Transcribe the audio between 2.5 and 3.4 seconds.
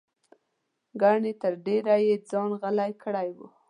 غلی کړی و.